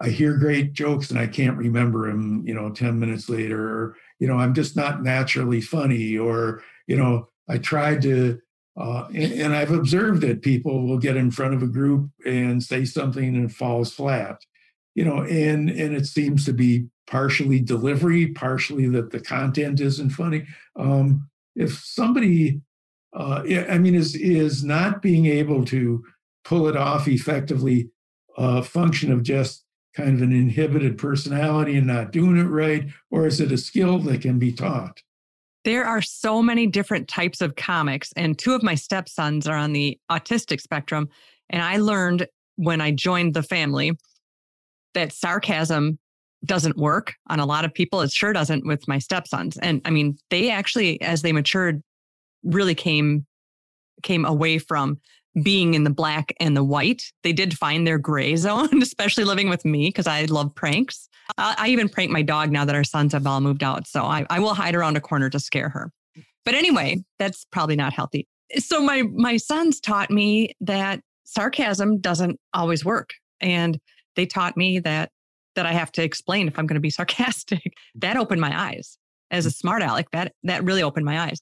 [0.00, 3.96] I hear great jokes and I can't remember them, you know, 10 minutes later, or,
[4.20, 8.40] you know, I'm just not naturally funny, or, you know, I tried to,
[8.76, 12.62] uh, and, and, I've observed that people will get in front of a group and
[12.62, 14.44] say something and it falls flat,
[14.94, 20.10] you know, and and it seems to be partially delivery, partially that the content isn't
[20.10, 20.46] funny.
[20.76, 22.60] Um, if somebody,
[23.12, 26.04] uh, I mean, is is not being able to
[26.44, 27.90] pull it off effectively,
[28.36, 33.26] a function of just kind of an inhibited personality and not doing it right, or
[33.26, 35.02] is it a skill that can be taught?
[35.64, 39.72] There are so many different types of comics, and two of my stepsons are on
[39.72, 41.08] the autistic spectrum.
[41.50, 43.92] And I learned when I joined the family
[44.94, 45.98] that sarcasm
[46.44, 48.00] doesn't work on a lot of people.
[48.00, 49.56] It sure doesn't with my stepsons.
[49.58, 51.82] And I mean, they actually, as they matured,
[52.44, 53.26] really came
[54.02, 55.00] came away from
[55.42, 57.02] being in the black and the white.
[57.22, 61.08] They did find their gray zone, especially living with me because I love pranks.
[61.36, 63.86] I, I, even prank my dog now that our sons have all moved out.
[63.86, 65.90] So I, I will hide around a corner to scare her.
[66.44, 68.26] But anyway, that's probably not healthy.
[68.56, 73.10] So my my sons taught me that sarcasm doesn't always work.
[73.40, 73.78] And
[74.16, 75.10] they taught me that
[75.54, 77.74] that I have to explain if I'm going to be sarcastic.
[77.96, 78.96] that opened my eyes
[79.30, 80.10] as a smart aleck.
[80.12, 81.40] That that really opened my eyes.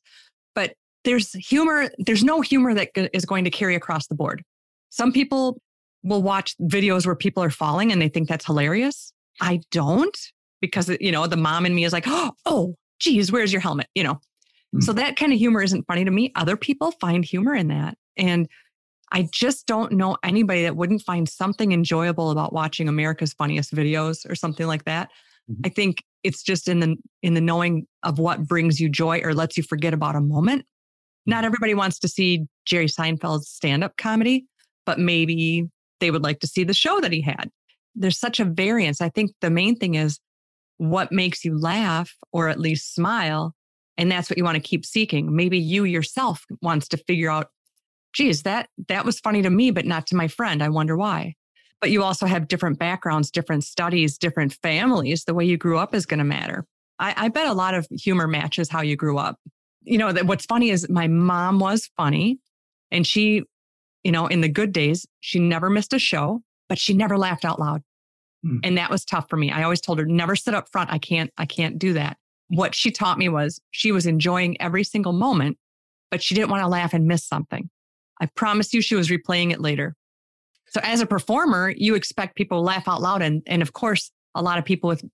[0.54, 0.74] But
[1.06, 1.88] there's humor.
[1.98, 4.42] There's no humor that is going to carry across the board.
[4.90, 5.60] Some people
[6.02, 9.12] will watch videos where people are falling and they think that's hilarious.
[9.40, 10.16] I don't
[10.60, 13.86] because you know the mom in me is like, oh, oh, geez, where's your helmet?
[13.94, 14.14] You know.
[14.14, 14.80] Mm-hmm.
[14.80, 16.32] So that kind of humor isn't funny to me.
[16.34, 17.96] Other people find humor in that.
[18.16, 18.48] And
[19.12, 24.28] I just don't know anybody that wouldn't find something enjoyable about watching America's funniest videos
[24.28, 25.10] or something like that.
[25.48, 25.62] Mm-hmm.
[25.66, 29.34] I think it's just in the in the knowing of what brings you joy or
[29.34, 30.66] lets you forget about a moment.
[31.26, 34.46] Not everybody wants to see Jerry Seinfeld's stand-up comedy,
[34.84, 35.68] but maybe
[36.00, 37.50] they would like to see the show that he had.
[37.94, 39.00] There's such a variance.
[39.00, 40.20] I think the main thing is
[40.78, 43.54] what makes you laugh or at least smile
[43.98, 45.34] and that's what you want to keep seeking.
[45.34, 47.48] Maybe you yourself wants to figure out
[48.12, 50.62] geez, that that was funny to me, but not to my friend.
[50.62, 51.34] I wonder why.
[51.82, 55.24] But you also have different backgrounds, different studies, different families.
[55.24, 56.64] The way you grew up is going to matter.
[56.98, 59.38] I, I bet a lot of humor matches how you grew up.
[59.86, 62.38] You know, that what's funny is my mom was funny
[62.90, 63.42] and she,
[64.04, 67.44] you know, in the good days, she never missed a show, but she never laughed
[67.44, 67.82] out loud.
[68.42, 68.58] Hmm.
[68.62, 69.50] And that was tough for me.
[69.50, 70.92] I always told her, never sit up front.
[70.92, 72.18] I can't, I can't do that.
[72.48, 75.56] What she taught me was she was enjoying every single moment,
[76.10, 77.70] but she didn't want to laugh and miss something.
[78.20, 79.94] I promise you she was replaying it later.
[80.68, 83.22] So as a performer, you expect people to laugh out loud.
[83.22, 85.04] And, and of course, a lot of people with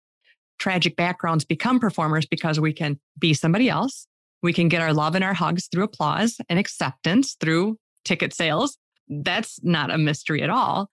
[0.58, 4.06] tragic backgrounds become performers because we can be somebody else.
[4.42, 8.76] We can get our love and our hugs through applause and acceptance through ticket sales.
[9.08, 10.90] That's not a mystery at all.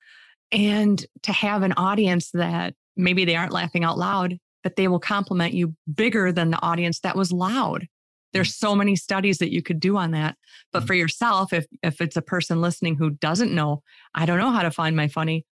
[0.51, 4.99] And to have an audience that maybe they aren't laughing out loud, but they will
[4.99, 7.87] compliment you bigger than the audience that was loud.
[8.33, 10.35] There's so many studies that you could do on that.
[10.71, 13.81] But for yourself, if if it's a person listening who doesn't know,
[14.13, 15.45] I don't know how to find my funny.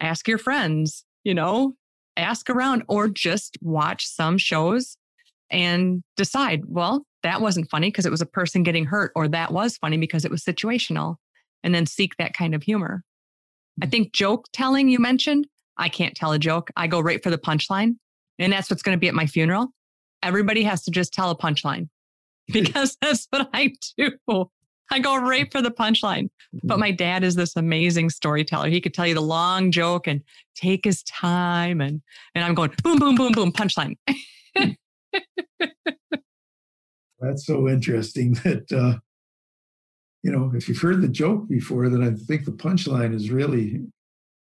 [0.00, 1.74] ask your friends, you know,
[2.16, 4.96] ask around or just watch some shows
[5.52, 9.52] and decide, well, that wasn't funny because it was a person getting hurt, or that
[9.52, 11.16] was funny because it was situational,
[11.62, 13.04] and then seek that kind of humor.
[13.80, 13.90] I mm.
[13.90, 16.70] think joke telling you mentioned, I can't tell a joke.
[16.76, 17.96] I go right for the punchline.
[18.38, 19.68] And that's what's going to be at my funeral.
[20.22, 21.88] Everybody has to just tell a punchline
[22.52, 24.12] because that's what I do.
[24.90, 26.28] I go right for the punchline.
[26.52, 26.80] But mm-hmm.
[26.80, 28.68] my dad is this amazing storyteller.
[28.68, 30.22] He could tell you the long joke and
[30.54, 31.80] take his time.
[31.80, 32.02] And,
[32.34, 33.96] and I'm going boom, boom, boom, boom, punchline.
[37.20, 38.98] That's so interesting that, uh,
[40.22, 43.82] you know, if you've heard the joke before, then I think the punchline is really,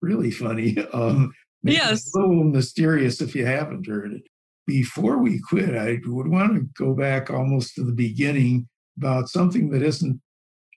[0.02, 0.76] really funny.
[0.92, 2.14] Um, yes.
[2.14, 4.22] a little mysterious if you haven't heard it.
[4.66, 9.70] Before we quit, I would want to go back almost to the beginning about something
[9.70, 10.20] that isn't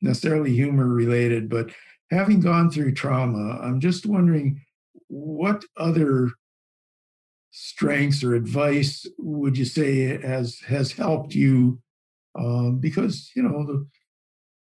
[0.01, 1.71] necessarily humor related, but
[2.11, 4.61] having gone through trauma, I'm just wondering
[5.07, 6.31] what other
[7.59, 11.79] strengths or advice would you say has has helped you?
[12.37, 13.87] Um, because you know the,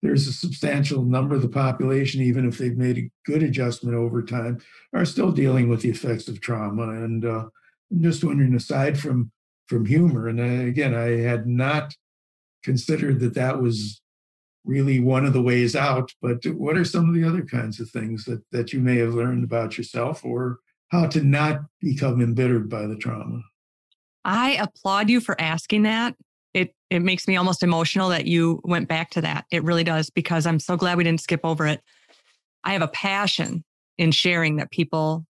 [0.02, 4.22] there's a substantial number of the population, even if they've made a good adjustment over
[4.22, 4.60] time,
[4.94, 6.88] are still dealing with the effects of trauma.
[6.90, 7.46] And uh,
[7.90, 9.30] I'm just wondering, aside from
[9.66, 11.94] from humor, and I, again, I had not
[12.64, 14.00] considered that that was
[14.64, 16.14] really one of the ways out.
[16.22, 19.14] But what are some of the other kinds of things that, that you may have
[19.14, 23.42] learned about yourself or how to not become embittered by the trauma?
[24.24, 26.14] I applaud you for asking that.
[26.54, 29.44] It it makes me almost emotional that you went back to that.
[29.50, 31.82] It really does because I'm so glad we didn't skip over it.
[32.64, 33.64] I have a passion
[33.96, 35.26] in sharing that people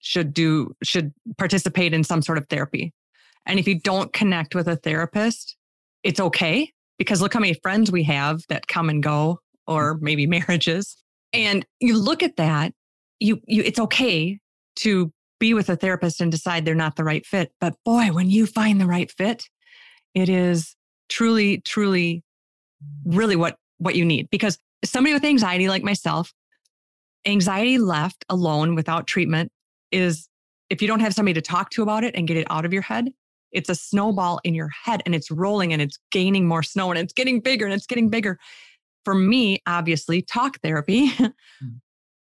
[0.00, 2.92] should do should participate in some sort of therapy.
[3.44, 5.56] And if you don't connect with a therapist,
[6.02, 10.26] it's okay because look how many friends we have that come and go or maybe
[10.26, 10.96] marriages
[11.32, 12.72] and you look at that
[13.20, 14.38] you you it's okay
[14.76, 18.30] to be with a therapist and decide they're not the right fit but boy when
[18.30, 19.44] you find the right fit
[20.14, 20.74] it is
[21.08, 22.22] truly truly
[23.04, 26.32] really what what you need because somebody with anxiety like myself
[27.26, 29.50] anxiety left alone without treatment
[29.92, 30.28] is
[30.70, 32.72] if you don't have somebody to talk to about it and get it out of
[32.72, 33.10] your head
[33.56, 36.98] it's a snowball in your head and it's rolling and it's gaining more snow and
[36.98, 38.38] it's getting bigger and it's getting bigger.
[39.04, 41.32] For me, obviously, talk therapy mm.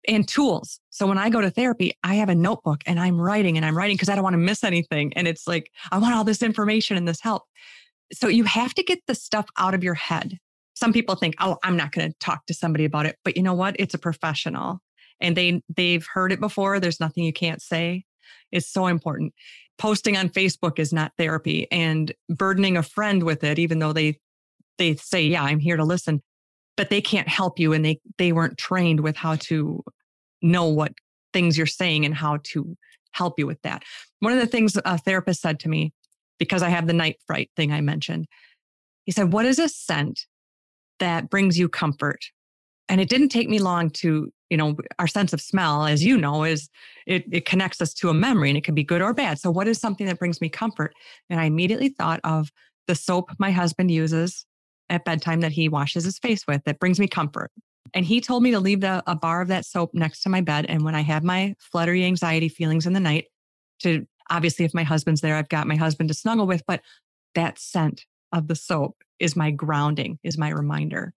[0.07, 0.79] And tools.
[0.89, 3.77] So when I go to therapy, I have a notebook and I'm writing and I'm
[3.77, 5.13] writing because I don't want to miss anything.
[5.15, 7.43] And it's like, I want all this information and this help.
[8.13, 10.37] So you have to get the stuff out of your head.
[10.73, 13.17] Some people think, oh, I'm not going to talk to somebody about it.
[13.23, 13.75] But you know what?
[13.77, 14.79] It's a professional
[15.19, 16.79] and they they've heard it before.
[16.79, 18.05] There's nothing you can't say.
[18.51, 19.33] It's so important
[19.79, 24.19] posting on Facebook is not therapy and burdening a friend with it, even though they
[24.77, 26.21] they say, yeah, I'm here to listen,
[26.79, 29.83] but they can't help you and they they weren't trained with how to
[30.41, 30.93] know what
[31.33, 32.77] things you're saying and how to
[33.11, 33.83] help you with that.
[34.21, 35.91] One of the things a therapist said to me,
[36.37, 38.27] because I have the night fright thing I mentioned,
[39.03, 40.21] he said, What is a scent
[40.99, 42.23] that brings you comfort?
[42.87, 46.15] And it didn't take me long to you know our sense of smell as you
[46.15, 46.69] know is
[47.05, 49.51] it, it connects us to a memory and it can be good or bad so
[49.51, 50.91] what is something that brings me comfort
[51.29, 52.49] and i immediately thought of
[52.87, 54.47] the soap my husband uses
[54.89, 57.51] at bedtime that he washes his face with that brings me comfort
[57.93, 60.41] and he told me to leave the, a bar of that soap next to my
[60.41, 63.25] bed and when i have my fluttery anxiety feelings in the night
[63.79, 66.81] to obviously if my husband's there i've got my husband to snuggle with but
[67.35, 71.13] that scent of the soap is my grounding is my reminder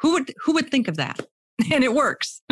[0.00, 1.20] who would who would think of that
[1.72, 2.42] and it works.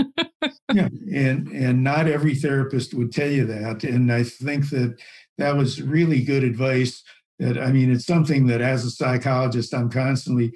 [0.73, 4.99] yeah, and and not every therapist would tell you that, and I think that
[5.39, 7.03] that was really good advice.
[7.39, 10.53] That I mean, it's something that as a psychologist, I'm constantly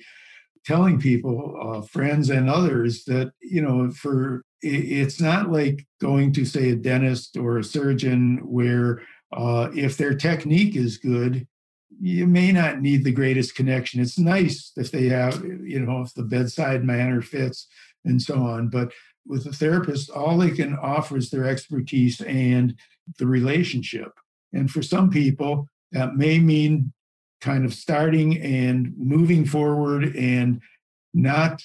[0.64, 6.44] telling people, uh, friends and others, that you know, for it's not like going to
[6.44, 11.46] say a dentist or a surgeon where uh, if their technique is good,
[12.00, 14.00] you may not need the greatest connection.
[14.00, 17.68] It's nice if they have, you know, if the bedside manner fits
[18.04, 18.68] and so on.
[18.68, 18.92] But
[19.26, 22.74] with a therapist, all they can offer is their expertise and
[23.18, 24.12] the relationship.
[24.52, 26.92] And for some people, that may mean
[27.40, 30.60] kind of starting and moving forward and
[31.14, 31.62] not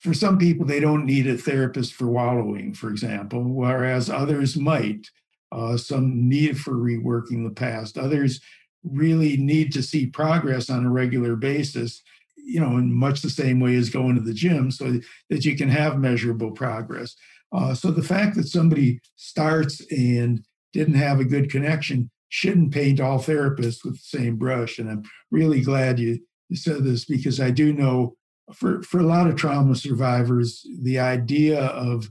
[0.00, 5.06] for some people they don't need a therapist for wallowing for example whereas others might
[5.50, 8.40] uh, some need for reworking the past others
[8.84, 12.02] really need to see progress on a regular basis
[12.48, 15.54] you know, in much the same way as going to the gym so that you
[15.54, 17.14] can have measurable progress.
[17.52, 20.42] Uh, so the fact that somebody starts and
[20.72, 24.78] didn't have a good connection shouldn't paint all therapists with the same brush.
[24.78, 26.20] And I'm really glad you,
[26.54, 28.16] said this because I do know
[28.54, 32.10] for, for a lot of trauma survivors, the idea of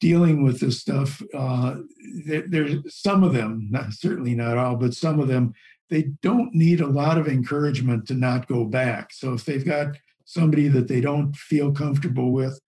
[0.00, 1.76] dealing with this stuff, uh,
[2.26, 5.52] there, there's some of them, not, certainly not all, but some of them,
[5.88, 9.12] they don't need a lot of encouragement to not go back.
[9.12, 12.60] So if they've got somebody that they don't feel comfortable with,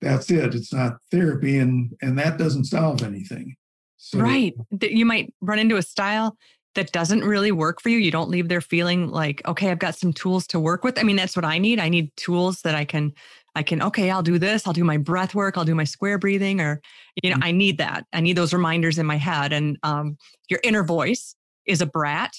[0.00, 0.54] that's it.
[0.54, 3.56] It's not therapy, and and that doesn't solve anything.
[3.96, 4.54] So, right.
[4.80, 6.36] You might run into a style
[6.74, 7.98] that doesn't really work for you.
[7.98, 10.98] You don't leave there feeling like, okay, I've got some tools to work with.
[10.98, 11.80] I mean, that's what I need.
[11.80, 13.12] I need tools that I can,
[13.54, 14.66] I can, okay, I'll do this.
[14.66, 15.56] I'll do my breath work.
[15.56, 16.80] I'll do my square breathing, or,
[17.22, 17.44] you know, mm-hmm.
[17.44, 18.04] I need that.
[18.12, 19.52] I need those reminders in my head.
[19.52, 20.18] And um,
[20.48, 21.34] your inner voice
[21.64, 22.34] is a brat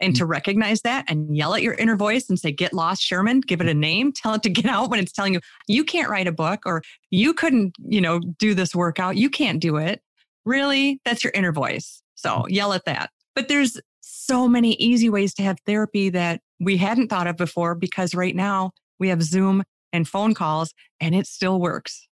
[0.00, 3.40] and to recognize that and yell at your inner voice and say, get lost, Sherman,
[3.40, 6.10] give it a name, tell it to get out when it's telling you, you can't
[6.10, 9.16] write a book or you couldn't, you know, do this workout.
[9.16, 10.02] You can't do it.
[10.44, 11.00] Really?
[11.04, 12.02] That's your inner voice.
[12.14, 13.10] So yell at that.
[13.34, 17.74] But there's so many easy ways to have therapy that we hadn't thought of before
[17.74, 19.62] because right now we have Zoom
[19.92, 22.06] and phone calls and it still works.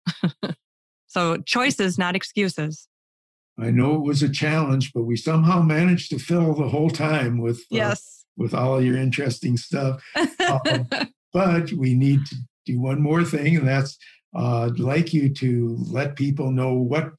[1.08, 2.88] so choices, not excuses.
[3.60, 7.40] I know it was a challenge, but we somehow managed to fill the whole time
[7.40, 10.02] with uh, yes with all your interesting stuff.
[10.16, 10.88] um,
[11.34, 13.98] but we need to do one more thing, and that's
[14.36, 17.12] uh, I'd like you to let people know what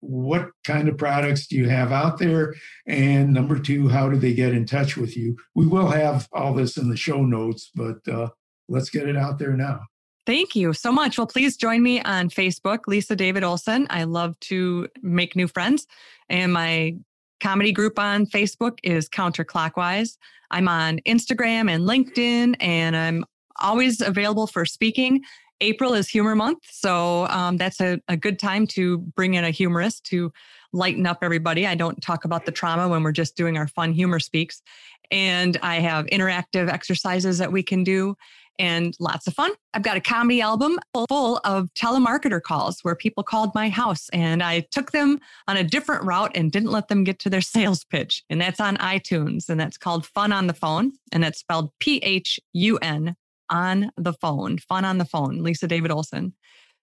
[0.00, 2.54] what kind of products do you have out there,
[2.86, 5.36] and number two, how do they get in touch with you?
[5.54, 8.28] We will have all this in the show notes, but uh,
[8.68, 9.80] let's get it out there now.
[10.26, 11.18] Thank you so much.
[11.18, 13.86] Well, please join me on Facebook, Lisa David Olson.
[13.90, 15.86] I love to make new friends.
[16.28, 16.96] And my
[17.40, 20.16] comedy group on Facebook is Counterclockwise.
[20.50, 23.24] I'm on Instagram and LinkedIn, and I'm
[23.60, 25.22] always available for speaking.
[25.60, 26.58] April is humor month.
[26.70, 30.32] So um, that's a, a good time to bring in a humorist to
[30.72, 31.66] lighten up everybody.
[31.66, 34.62] I don't talk about the trauma when we're just doing our fun humor speaks.
[35.10, 38.16] And I have interactive exercises that we can do
[38.60, 39.52] and lots of fun.
[39.72, 44.42] I've got a comedy album full of telemarketer calls where people called my house and
[44.42, 47.84] I took them on a different route and didn't let them get to their sales
[47.84, 48.22] pitch.
[48.28, 50.92] And that's on iTunes and that's called Fun on the Phone.
[51.10, 53.16] And that's spelled P H U N
[53.50, 54.58] on the phone.
[54.58, 56.32] Fun on the phone, Lisa David Olson.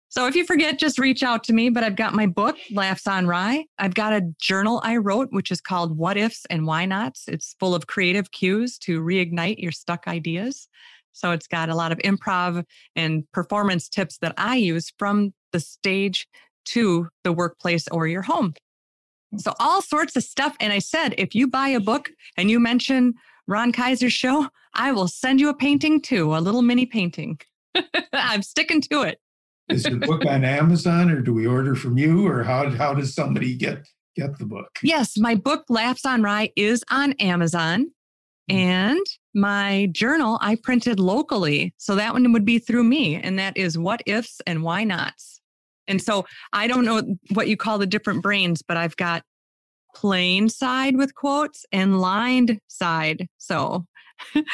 [0.10, 1.70] So if you forget, just reach out to me.
[1.70, 3.66] But I've got my book, Laughs on Rye.
[3.78, 7.28] I've got a journal I wrote, which is called What Ifs and Why Nots.
[7.28, 10.70] It's full of creative cues to reignite your stuck ideas.
[11.12, 12.64] So it's got a lot of improv
[12.96, 16.28] and performance tips that I use from the stage
[16.66, 18.54] to the workplace or your home.
[19.38, 20.56] So all sorts of stuff.
[20.60, 23.16] And I said, if you buy a book and you mention
[23.48, 27.40] Ron Kaiser's show, I will send you a painting too, a little mini painting.
[28.14, 29.20] I'm sticking to it.
[29.70, 33.14] Is the book on Amazon or do we order from you or how, how does
[33.14, 34.80] somebody get get the book?
[34.82, 37.92] Yes, my book Laughs on Rye is on Amazon.
[38.50, 38.56] Mm.
[38.56, 41.74] And my journal I printed locally.
[41.78, 43.16] So that one would be through me.
[43.16, 45.42] And that is what ifs and why nots.
[45.88, 49.24] And so I don't know what you call the different brains, but I've got
[49.98, 53.28] plain side with quotes and lined side.
[53.38, 53.88] So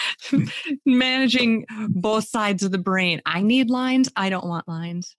[0.85, 3.21] managing both sides of the brain.
[3.25, 4.09] I need lines.
[4.15, 5.17] I don't want lines.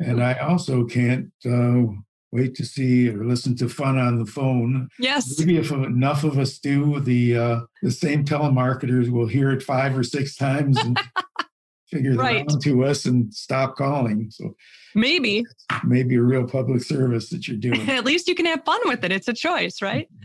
[0.00, 1.82] And I also can't uh,
[2.30, 4.88] wait to see or listen to fun on the phone.
[4.98, 5.38] Yes.
[5.38, 9.96] Maybe if enough of us do, the uh, the same telemarketers will hear it five
[9.96, 11.00] or six times and
[11.90, 12.46] figure right.
[12.46, 14.30] that out to us and stop calling.
[14.30, 14.54] So
[14.94, 15.44] maybe
[15.84, 17.80] maybe a real public service that you're doing.
[17.90, 19.12] At least you can have fun with it.
[19.12, 20.08] It's a choice, right?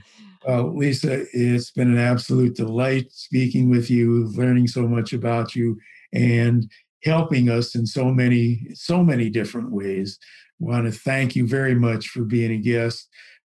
[0.45, 5.80] Uh, Lisa, it's been an absolute delight speaking with you, learning so much about you,
[6.11, 6.70] and
[7.05, 10.20] helping us in so many so many different ways
[10.61, 13.09] I want to thank you very much for being a guest,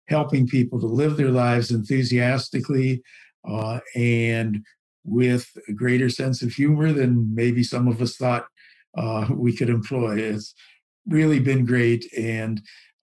[0.09, 3.03] helping people to live their lives enthusiastically
[3.49, 4.65] uh, and
[5.05, 8.46] with a greater sense of humor than maybe some of us thought
[8.96, 10.18] uh, we could employ.
[10.18, 10.55] It's
[11.07, 12.62] really been great and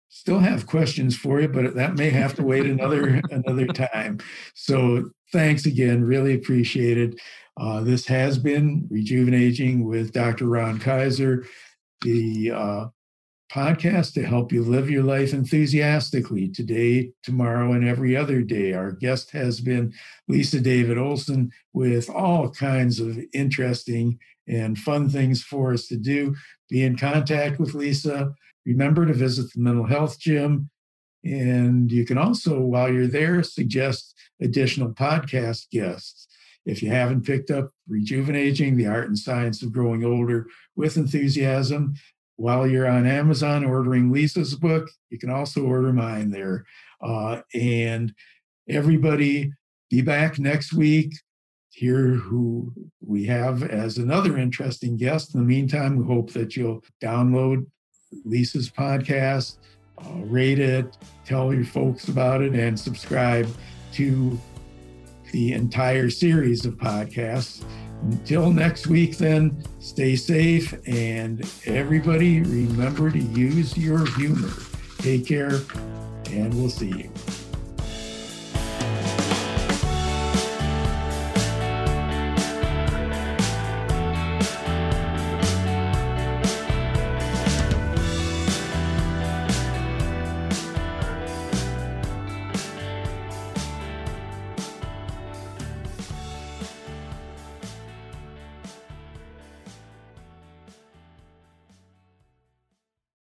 [0.09, 4.19] still have questions for you but that may have to wait another another time
[4.55, 7.19] so thanks again really appreciate it
[7.59, 11.47] uh, this has been rejuvenating with dr ron kaiser
[12.03, 12.85] the uh,
[13.53, 18.73] podcast to help you live your life enthusiastically today, tomorrow, and every other day.
[18.73, 19.93] Our guest has been
[20.27, 26.35] Lisa David Olson with all kinds of interesting and fun things for us to do.
[26.71, 28.33] Be in contact with Lisa.
[28.65, 30.71] Remember to visit the mental health gym.
[31.23, 36.27] And you can also, while you're there, suggest additional podcast guests.
[36.65, 41.95] If you haven't picked up Rejuvenating the Art and Science of Growing Older with Enthusiasm,
[42.37, 46.65] while you're on Amazon ordering Lisa's book, you can also order mine there.
[47.01, 48.15] Uh, and
[48.69, 49.53] everybody,
[49.91, 51.13] be back next week.
[51.71, 55.35] Hear who we have as another interesting guest.
[55.35, 57.67] In the meantime, we hope that you'll download
[58.25, 59.59] Lisa's podcast,
[59.99, 63.49] uh, rate it, tell your folks about it, and subscribe
[63.93, 64.39] to
[65.33, 67.65] the entire series of podcasts.
[68.03, 74.51] Until next week, then, stay safe and everybody remember to use your humor.
[74.99, 75.61] Take care,
[76.31, 77.11] and we'll see you.